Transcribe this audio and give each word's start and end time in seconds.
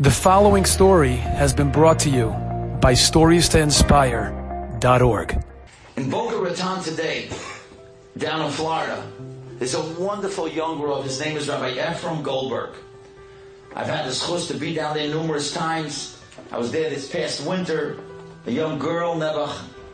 The 0.00 0.12
following 0.12 0.64
story 0.64 1.16
has 1.16 1.52
been 1.52 1.72
brought 1.72 1.98
to 2.00 2.08
you 2.08 2.28
by 2.80 2.92
StoriesToInspire.org. 2.92 5.44
In 5.96 6.08
Boca 6.08 6.36
Raton 6.36 6.84
today, 6.84 7.28
down 8.16 8.46
in 8.46 8.52
Florida, 8.52 9.04
there's 9.58 9.74
a 9.74 9.82
wonderful 10.00 10.46
young 10.46 10.80
girl. 10.80 11.02
His 11.02 11.18
name 11.18 11.36
is 11.36 11.48
Rabbi 11.48 11.72
Ephraim 11.72 12.22
Goldberg. 12.22 12.76
I've 13.74 13.88
had 13.88 14.08
the 14.08 14.14
chance 14.14 14.46
to 14.46 14.54
be 14.54 14.72
down 14.72 14.94
there 14.94 15.08
numerous 15.08 15.52
times. 15.52 16.22
I 16.52 16.58
was 16.58 16.70
there 16.70 16.90
this 16.90 17.10
past 17.10 17.44
winter. 17.44 17.98
A 18.46 18.52
young 18.52 18.78
girl, 18.78 19.16
Nebuch, 19.16 19.52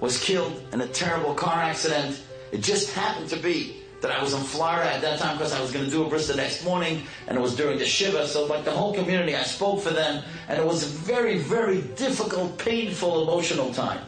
was 0.00 0.22
killed 0.22 0.62
in 0.74 0.82
a 0.82 0.86
terrible 0.88 1.32
car 1.32 1.54
accident. 1.54 2.22
It 2.52 2.60
just 2.60 2.92
happened 2.92 3.30
to 3.30 3.38
be 3.38 3.82
that 4.00 4.10
I 4.10 4.22
was 4.22 4.34
in 4.34 4.42
Florida 4.42 4.92
at 4.92 5.00
that 5.00 5.18
time 5.18 5.36
because 5.36 5.52
I 5.52 5.60
was 5.60 5.72
going 5.72 5.84
to 5.84 5.90
do 5.90 6.04
a 6.04 6.08
bris 6.08 6.28
the 6.28 6.36
next 6.36 6.64
morning, 6.64 7.02
and 7.26 7.36
it 7.36 7.40
was 7.40 7.56
during 7.56 7.78
the 7.78 7.86
Shiva. 7.86 8.26
So, 8.26 8.44
like 8.46 8.64
the 8.64 8.70
whole 8.70 8.94
community, 8.94 9.34
I 9.34 9.42
spoke 9.42 9.82
for 9.82 9.90
them, 9.90 10.22
and 10.48 10.58
it 10.58 10.64
was 10.64 10.82
a 10.82 10.86
very, 10.86 11.38
very 11.38 11.82
difficult, 11.96 12.58
painful, 12.58 13.22
emotional 13.22 13.72
time. 13.72 14.00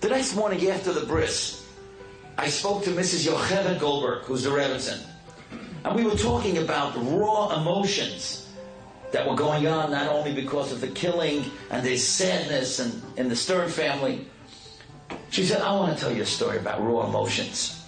The 0.00 0.08
next 0.08 0.34
morning 0.34 0.68
after 0.68 0.92
the 0.92 1.06
bris, 1.06 1.66
I 2.36 2.48
spoke 2.48 2.84
to 2.84 2.90
Mrs. 2.90 3.28
Yocheved 3.28 3.78
Goldberg, 3.80 4.24
who's 4.24 4.44
the 4.44 4.50
Rebbetzin, 4.50 5.00
and 5.84 5.94
we 5.94 6.04
were 6.04 6.16
talking 6.16 6.58
about 6.58 6.94
raw 6.96 7.60
emotions 7.60 8.48
that 9.12 9.28
were 9.28 9.34
going 9.34 9.66
on 9.66 9.90
not 9.90 10.08
only 10.08 10.32
because 10.32 10.72
of 10.72 10.80
the 10.80 10.88
killing 10.88 11.44
and 11.70 11.84
the 11.84 11.96
sadness 11.96 12.78
and 12.78 13.02
in 13.16 13.28
the 13.28 13.36
Stern 13.36 13.68
family. 13.68 14.26
She 15.30 15.44
said, 15.44 15.62
I 15.62 15.72
want 15.74 15.96
to 15.96 16.00
tell 16.00 16.14
you 16.14 16.22
a 16.22 16.26
story 16.26 16.58
about 16.58 16.82
raw 16.82 17.06
emotions. 17.06 17.79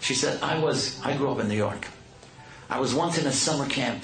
She 0.00 0.14
said, 0.14 0.42
I 0.42 0.58
was, 0.58 1.00
I 1.02 1.16
grew 1.16 1.30
up 1.30 1.40
in 1.40 1.48
New 1.48 1.56
York. 1.56 1.86
I 2.68 2.80
was 2.80 2.94
once 2.94 3.18
in 3.18 3.26
a 3.26 3.32
summer 3.32 3.66
camp. 3.66 4.02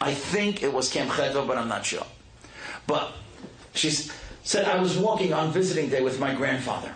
I 0.00 0.14
think 0.14 0.62
it 0.62 0.72
was 0.72 0.90
Camp 0.90 1.10
Chedva, 1.10 1.46
but 1.46 1.56
I'm 1.56 1.68
not 1.68 1.86
sure. 1.86 2.06
But 2.86 3.12
she 3.74 3.90
said, 3.90 4.66
I 4.66 4.80
was 4.80 4.98
walking 4.98 5.32
on 5.32 5.52
visiting 5.52 5.88
day 5.88 6.02
with 6.02 6.18
my 6.18 6.34
grandfather. 6.34 6.92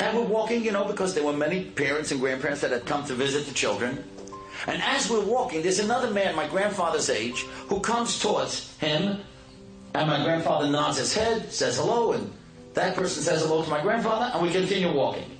And 0.00 0.16
we're 0.16 0.24
walking, 0.24 0.64
you 0.64 0.72
know, 0.72 0.84
because 0.84 1.14
there 1.14 1.24
were 1.24 1.32
many 1.32 1.64
parents 1.64 2.10
and 2.10 2.20
grandparents 2.20 2.60
that 2.60 2.70
had 2.70 2.86
come 2.86 3.04
to 3.06 3.14
visit 3.14 3.46
the 3.46 3.54
children. 3.54 4.04
And 4.66 4.82
as 4.82 5.08
we're 5.08 5.24
walking, 5.24 5.62
there's 5.62 5.78
another 5.78 6.10
man, 6.10 6.34
my 6.34 6.46
grandfather's 6.48 7.08
age, 7.08 7.42
who 7.68 7.80
comes 7.80 8.18
towards 8.18 8.76
him. 8.78 9.20
And 9.94 10.08
my 10.08 10.22
grandfather 10.22 10.68
nods 10.68 10.98
his 10.98 11.14
head, 11.14 11.52
says 11.52 11.78
hello, 11.78 12.12
and 12.12 12.32
that 12.74 12.94
person 12.94 13.22
says 13.22 13.42
hello 13.42 13.64
to 13.64 13.70
my 13.70 13.80
grandfather, 13.80 14.30
and 14.34 14.42
we 14.42 14.52
continue 14.52 14.92
walking. 14.92 15.37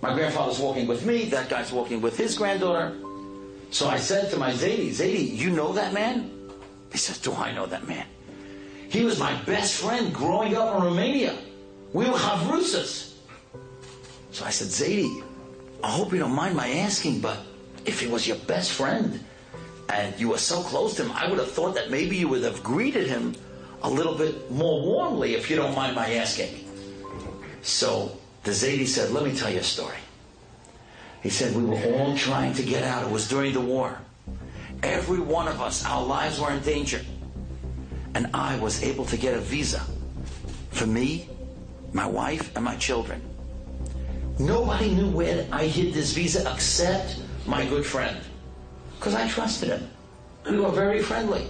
My 0.00 0.14
grandfather's 0.14 0.58
walking 0.58 0.86
with 0.86 1.04
me, 1.04 1.24
that 1.26 1.48
guy's 1.48 1.72
walking 1.72 2.00
with 2.00 2.16
his 2.16 2.36
granddaughter. 2.36 2.96
So 3.70 3.88
I 3.88 3.98
said 3.98 4.30
to 4.30 4.36
my 4.38 4.52
Zaidi, 4.52 4.88
Zaidi, 4.88 5.36
you 5.36 5.50
know 5.50 5.72
that 5.74 5.92
man? 5.92 6.30
He 6.90 6.98
says, 6.98 7.18
Do 7.18 7.32
I 7.34 7.52
know 7.52 7.66
that 7.66 7.86
man? 7.86 8.06
He 8.88 9.04
was 9.04 9.18
my 9.18 9.34
best 9.42 9.80
friend 9.80 10.12
growing 10.12 10.56
up 10.56 10.76
in 10.76 10.82
Romania. 10.82 11.36
We 11.92 12.06
were 12.06 12.16
chavrusas. 12.16 13.14
So 14.32 14.44
I 14.44 14.50
said, 14.50 14.68
Zaidi, 14.68 15.22
I 15.84 15.90
hope 15.90 16.12
you 16.12 16.18
don't 16.18 16.34
mind 16.34 16.56
my 16.56 16.68
asking, 16.68 17.20
but 17.20 17.38
if 17.84 18.00
he 18.00 18.06
was 18.06 18.26
your 18.26 18.36
best 18.38 18.72
friend 18.72 19.20
and 19.92 20.18
you 20.18 20.30
were 20.30 20.38
so 20.38 20.62
close 20.62 20.96
to 20.96 21.04
him, 21.04 21.12
I 21.12 21.28
would 21.28 21.38
have 21.38 21.50
thought 21.50 21.74
that 21.74 21.90
maybe 21.90 22.16
you 22.16 22.28
would 22.28 22.42
have 22.42 22.62
greeted 22.62 23.06
him 23.06 23.34
a 23.82 23.90
little 23.90 24.14
bit 24.14 24.50
more 24.50 24.82
warmly, 24.82 25.34
if 25.34 25.48
you 25.50 25.56
don't 25.56 25.74
mind 25.74 25.94
my 25.94 26.14
asking. 26.14 26.64
So 27.62 28.18
the 28.44 28.50
Zaidi 28.50 28.86
said, 28.86 29.10
Let 29.10 29.24
me 29.24 29.34
tell 29.34 29.50
you 29.50 29.60
a 29.60 29.62
story. 29.62 29.98
He 31.22 31.28
said, 31.28 31.54
We 31.54 31.64
were 31.64 31.82
all 31.94 32.16
trying 32.16 32.54
to 32.54 32.62
get 32.62 32.82
out. 32.82 33.04
It 33.04 33.10
was 33.10 33.28
during 33.28 33.52
the 33.52 33.60
war. 33.60 33.98
Every 34.82 35.20
one 35.20 35.48
of 35.48 35.60
us, 35.60 35.84
our 35.84 36.04
lives 36.04 36.40
were 36.40 36.50
in 36.50 36.60
danger. 36.60 37.02
And 38.14 38.28
I 38.34 38.58
was 38.58 38.82
able 38.82 39.04
to 39.06 39.16
get 39.16 39.34
a 39.34 39.40
visa 39.40 39.82
for 40.70 40.86
me, 40.86 41.28
my 41.92 42.06
wife, 42.06 42.54
and 42.56 42.64
my 42.64 42.76
children. 42.76 43.20
Nobody 44.38 44.94
knew 44.94 45.10
where 45.10 45.46
I 45.52 45.66
hid 45.66 45.92
this 45.92 46.12
visa 46.12 46.50
except 46.52 47.20
my 47.46 47.66
good 47.66 47.84
friend. 47.84 48.16
Because 48.98 49.14
I 49.14 49.28
trusted 49.28 49.68
him. 49.68 49.90
We 50.48 50.58
were 50.58 50.70
very 50.70 51.02
friendly. 51.02 51.46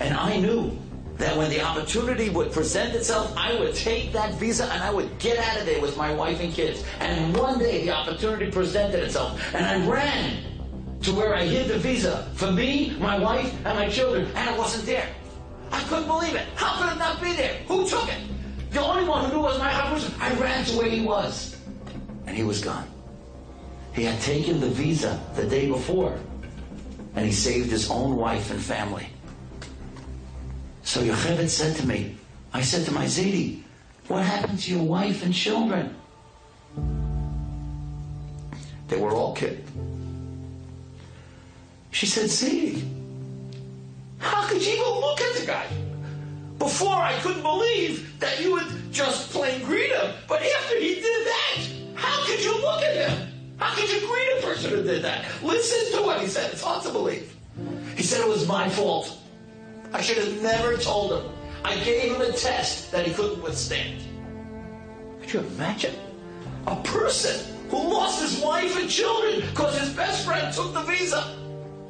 And 0.00 0.14
I 0.14 0.36
knew 0.38 0.76
that 1.18 1.36
when 1.36 1.50
the 1.50 1.62
opportunity 1.62 2.28
would 2.28 2.52
present 2.52 2.94
itself, 2.94 3.32
I 3.36 3.58
would 3.58 3.74
take 3.74 4.12
that 4.12 4.34
visa 4.34 4.64
and 4.64 4.82
I 4.82 4.90
would 4.90 5.18
get 5.18 5.38
out 5.38 5.58
of 5.58 5.66
there 5.66 5.80
with 5.80 5.96
my 5.96 6.12
wife 6.12 6.40
and 6.40 6.52
kids. 6.52 6.84
And 7.00 7.36
one 7.36 7.58
day 7.58 7.84
the 7.84 7.90
opportunity 7.90 8.50
presented 8.50 9.02
itself, 9.02 9.40
and 9.54 9.64
I 9.64 9.86
ran 9.86 10.42
to 11.02 11.12
where 11.14 11.34
I 11.34 11.44
hid 11.44 11.68
the 11.68 11.78
visa 11.78 12.28
for 12.34 12.50
me, 12.50 12.96
my 12.98 13.18
wife, 13.18 13.52
and 13.64 13.78
my 13.78 13.88
children, 13.88 14.30
and 14.34 14.50
it 14.50 14.58
wasn't 14.58 14.86
there. 14.86 15.08
I 15.72 15.82
couldn't 15.84 16.06
believe 16.06 16.34
it. 16.34 16.46
How 16.54 16.80
could 16.80 16.92
it 16.92 16.98
not 16.98 17.20
be 17.20 17.32
there? 17.32 17.54
Who 17.68 17.88
took 17.88 18.08
it? 18.08 18.18
The 18.70 18.80
only 18.80 19.08
one 19.08 19.24
who 19.24 19.36
knew 19.36 19.42
was 19.42 19.58
my 19.58 19.70
husband. 19.70 20.14
I 20.20 20.34
ran 20.34 20.64
to 20.66 20.76
where 20.76 20.88
he 20.88 21.00
was, 21.00 21.56
and 22.26 22.36
he 22.36 22.42
was 22.42 22.60
gone. 22.62 22.86
He 23.94 24.04
had 24.04 24.20
taken 24.20 24.60
the 24.60 24.68
visa 24.68 25.18
the 25.34 25.46
day 25.46 25.68
before, 25.68 26.18
and 27.14 27.24
he 27.24 27.32
saved 27.32 27.70
his 27.70 27.90
own 27.90 28.16
wife 28.16 28.50
and 28.50 28.60
family. 28.60 29.08
So 30.96 31.02
Yocheved 31.02 31.50
said 31.50 31.76
to 31.76 31.86
me, 31.86 32.16
I 32.54 32.62
said 32.62 32.86
to 32.86 32.90
my 32.90 33.04
Zaidi, 33.04 33.60
what 34.08 34.24
happened 34.24 34.60
to 34.60 34.70
your 34.72 34.82
wife 34.82 35.22
and 35.26 35.34
children? 35.34 35.94
They 38.88 38.96
were 38.96 39.12
all 39.12 39.34
killed. 39.34 39.60
She 41.90 42.06
said, 42.06 42.30
Zaidi, 42.30 42.82
how 44.16 44.48
could 44.48 44.64
you 44.64 44.72
even 44.72 44.86
look 44.86 45.20
at 45.20 45.36
the 45.38 45.44
guy? 45.44 45.66
Before 46.58 46.96
I 46.96 47.12
couldn't 47.20 47.42
believe 47.42 48.18
that 48.18 48.40
you 48.40 48.52
would 48.52 48.90
just 48.90 49.28
plain 49.32 49.62
greet 49.64 49.92
him, 49.92 50.14
but 50.26 50.40
after 50.40 50.80
he 50.80 50.94
did 50.94 51.26
that, 51.26 51.58
how 51.94 52.24
could 52.24 52.42
you 52.42 52.58
look 52.62 52.80
at 52.80 53.10
him? 53.10 53.28
How 53.58 53.74
could 53.74 53.92
you 53.92 54.00
greet 54.00 54.38
a 54.38 54.46
person 54.46 54.70
who 54.70 54.82
did 54.82 55.02
that? 55.02 55.26
Listen 55.42 55.98
to 55.98 56.06
what 56.06 56.22
he 56.22 56.26
said. 56.26 56.52
It's 56.52 56.62
hard 56.62 56.82
to 56.84 56.90
believe. 56.90 57.36
He 57.98 58.02
said 58.02 58.22
it 58.22 58.28
was 58.28 58.48
my 58.48 58.70
fault. 58.70 59.14
I 59.92 60.02
should 60.02 60.18
have 60.18 60.42
never 60.42 60.76
told 60.76 61.12
him. 61.12 61.32
I 61.64 61.76
gave 61.84 62.14
him 62.14 62.20
a 62.20 62.32
test 62.32 62.92
that 62.92 63.06
he 63.06 63.12
couldn't 63.12 63.42
withstand. 63.42 64.00
Could 65.20 65.32
you 65.32 65.40
imagine? 65.40 65.94
A 66.66 66.76
person 66.82 67.56
who 67.70 67.76
lost 67.76 68.22
his 68.22 68.40
wife 68.40 68.76
and 68.78 68.88
children 68.88 69.40
because 69.48 69.78
his 69.78 69.90
best 69.90 70.24
friend 70.24 70.54
took 70.54 70.72
the 70.74 70.82
visa 70.82 71.36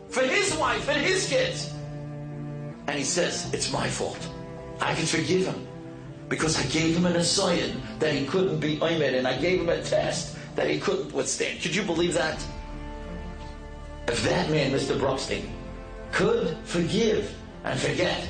for 0.09 0.23
his 0.23 0.55
wife 0.57 0.89
and 0.89 1.01
his 1.05 1.29
kids. 1.29 1.73
And 2.87 2.97
he 2.97 3.05
says, 3.05 3.53
It's 3.53 3.73
my 3.73 3.89
fault. 3.89 4.29
I 4.81 4.95
can 4.95 5.07
forgive 5.07 5.47
him 5.47 5.67
because 6.29 6.59
I 6.59 6.69
gave 6.69 6.97
him 6.97 7.07
an 7.07 7.17
assignment 7.17 7.83
that 8.01 8.15
he 8.15 8.27
couldn't 8.27 8.61
be 8.61 8.81
aimed 8.83 9.03
and 9.03 9.27
I 9.27 9.37
gave 9.39 9.61
him 9.61 9.69
a 9.69 9.83
test 9.83 10.37
that 10.57 10.69
he 10.69 10.79
couldn't 10.79 11.13
withstand. 11.13 11.61
Could 11.63 11.75
you 11.75 11.83
believe 11.83 12.15
that? 12.15 12.45
If 14.09 14.23
that 14.25 14.51
man, 14.51 14.73
Mr. 14.73 14.99
Bruckstein, 14.99 15.49
could 16.13 16.57
forgive 16.65 17.35
and 17.67 17.81
forget, 17.81 18.27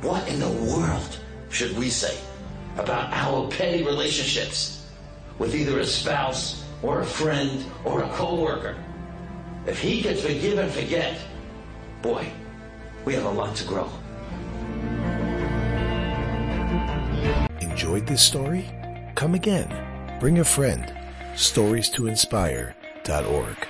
what 0.00 0.26
in 0.28 0.40
the 0.40 0.48
world 0.48 1.18
should 1.50 1.76
we 1.76 1.90
say 1.90 2.16
about 2.78 3.12
our 3.12 3.48
petty 3.48 3.82
relationships 3.82 4.86
with 5.38 5.54
either 5.54 5.80
a 5.80 5.86
spouse 5.86 6.64
or 6.82 7.00
a 7.00 7.06
friend 7.06 7.64
or 7.84 8.02
a 8.02 8.08
co-worker? 8.08 8.76
If 9.66 9.78
he 9.78 10.02
could 10.02 10.18
forgive 10.18 10.58
and 10.58 10.72
forget, 10.72 11.20
boy, 12.00 12.26
we 13.04 13.12
have 13.14 13.26
a 13.26 13.30
lot 13.30 13.54
to 13.56 13.64
grow. 13.64 13.90
Enjoyed 17.60 18.06
this 18.06 18.22
story? 18.22 18.70
Come 19.14 19.34
again. 19.34 19.68
Bring 20.18 20.38
a 20.38 20.44
friend. 20.44 20.94
Stories 21.36 21.90
to 21.90 22.06
inspire.org. 22.06 23.68